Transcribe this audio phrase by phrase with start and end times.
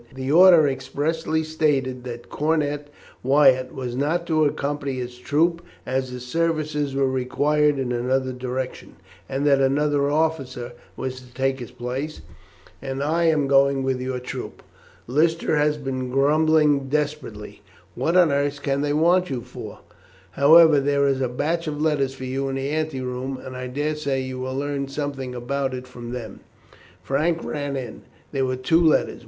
[0.15, 2.89] "The order expressly stated that Cornet
[3.21, 8.95] Wyatt was not to accompany his troop, as his services were required in another direction,
[9.29, 12.21] and that another officer was to take his place,
[12.81, 14.63] and I am going with your troop.
[15.05, 17.61] Lister has been grumbling desperately.
[17.93, 19.81] What on earth can they want you for?
[20.31, 23.67] However, there is a batch of letters for you in the ante room, and I
[23.67, 26.39] daresay you will learn something about it from them."
[27.03, 28.01] Frank ran in.
[28.31, 29.19] There were two letters.